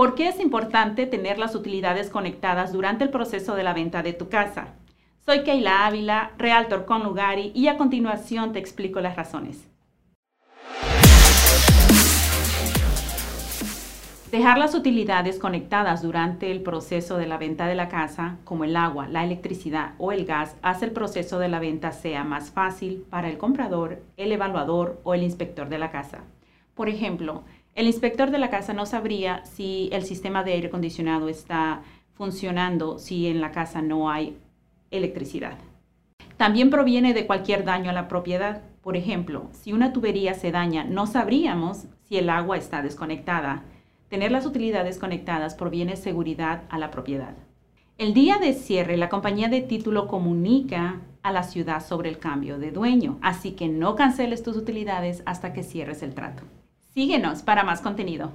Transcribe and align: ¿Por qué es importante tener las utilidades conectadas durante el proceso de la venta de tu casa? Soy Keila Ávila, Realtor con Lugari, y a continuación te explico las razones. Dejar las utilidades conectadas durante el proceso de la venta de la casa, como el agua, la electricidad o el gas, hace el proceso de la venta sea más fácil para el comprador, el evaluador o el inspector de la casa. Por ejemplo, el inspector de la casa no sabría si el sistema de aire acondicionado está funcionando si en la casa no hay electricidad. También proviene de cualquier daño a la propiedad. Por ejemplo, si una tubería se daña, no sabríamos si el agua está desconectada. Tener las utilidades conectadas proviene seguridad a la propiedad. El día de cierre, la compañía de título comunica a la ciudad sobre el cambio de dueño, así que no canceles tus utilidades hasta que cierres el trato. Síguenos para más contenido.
¿Por 0.00 0.14
qué 0.14 0.28
es 0.28 0.40
importante 0.40 1.04
tener 1.04 1.36
las 1.36 1.54
utilidades 1.54 2.08
conectadas 2.08 2.72
durante 2.72 3.04
el 3.04 3.10
proceso 3.10 3.54
de 3.54 3.62
la 3.62 3.74
venta 3.74 4.02
de 4.02 4.14
tu 4.14 4.30
casa? 4.30 4.68
Soy 5.26 5.42
Keila 5.42 5.84
Ávila, 5.84 6.30
Realtor 6.38 6.86
con 6.86 7.02
Lugari, 7.02 7.52
y 7.54 7.68
a 7.68 7.76
continuación 7.76 8.54
te 8.54 8.58
explico 8.58 9.02
las 9.02 9.14
razones. 9.16 9.68
Dejar 14.30 14.56
las 14.56 14.74
utilidades 14.74 15.38
conectadas 15.38 16.00
durante 16.00 16.50
el 16.50 16.62
proceso 16.62 17.18
de 17.18 17.26
la 17.26 17.36
venta 17.36 17.66
de 17.66 17.74
la 17.74 17.90
casa, 17.90 18.38
como 18.44 18.64
el 18.64 18.76
agua, 18.76 19.06
la 19.06 19.22
electricidad 19.22 19.96
o 19.98 20.12
el 20.12 20.24
gas, 20.24 20.56
hace 20.62 20.86
el 20.86 20.92
proceso 20.92 21.38
de 21.38 21.48
la 21.48 21.60
venta 21.60 21.92
sea 21.92 22.24
más 22.24 22.50
fácil 22.50 23.04
para 23.10 23.28
el 23.28 23.36
comprador, 23.36 24.02
el 24.16 24.32
evaluador 24.32 24.98
o 25.04 25.12
el 25.12 25.24
inspector 25.24 25.68
de 25.68 25.78
la 25.78 25.90
casa. 25.90 26.20
Por 26.74 26.88
ejemplo, 26.88 27.42
el 27.74 27.86
inspector 27.86 28.30
de 28.30 28.38
la 28.38 28.50
casa 28.50 28.72
no 28.72 28.84
sabría 28.86 29.44
si 29.44 29.88
el 29.92 30.04
sistema 30.04 30.44
de 30.44 30.52
aire 30.52 30.68
acondicionado 30.68 31.28
está 31.28 31.82
funcionando 32.14 32.98
si 32.98 33.28
en 33.28 33.40
la 33.40 33.52
casa 33.52 33.80
no 33.80 34.10
hay 34.10 34.36
electricidad. 34.90 35.56
También 36.36 36.70
proviene 36.70 37.14
de 37.14 37.26
cualquier 37.26 37.64
daño 37.64 37.90
a 37.90 37.94
la 37.94 38.08
propiedad. 38.08 38.62
Por 38.82 38.96
ejemplo, 38.96 39.48
si 39.52 39.72
una 39.72 39.92
tubería 39.92 40.34
se 40.34 40.50
daña, 40.50 40.84
no 40.84 41.06
sabríamos 41.06 41.86
si 42.02 42.16
el 42.16 42.28
agua 42.28 42.56
está 42.56 42.82
desconectada. 42.82 43.64
Tener 44.08 44.32
las 44.32 44.46
utilidades 44.46 44.98
conectadas 44.98 45.54
proviene 45.54 45.96
seguridad 45.96 46.64
a 46.70 46.78
la 46.78 46.90
propiedad. 46.90 47.34
El 47.98 48.14
día 48.14 48.38
de 48.38 48.54
cierre, 48.54 48.96
la 48.96 49.10
compañía 49.10 49.48
de 49.48 49.60
título 49.60 50.08
comunica 50.08 51.02
a 51.22 51.32
la 51.32 51.42
ciudad 51.42 51.86
sobre 51.86 52.08
el 52.08 52.18
cambio 52.18 52.58
de 52.58 52.70
dueño, 52.72 53.18
así 53.20 53.52
que 53.52 53.68
no 53.68 53.94
canceles 53.94 54.42
tus 54.42 54.56
utilidades 54.56 55.22
hasta 55.26 55.52
que 55.52 55.62
cierres 55.62 56.02
el 56.02 56.14
trato. 56.14 56.42
Síguenos 56.94 57.42
para 57.42 57.62
más 57.62 57.80
contenido. 57.80 58.32